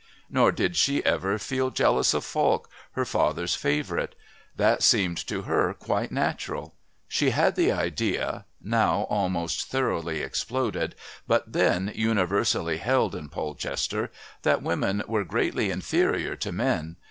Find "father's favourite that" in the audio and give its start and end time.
3.05-4.81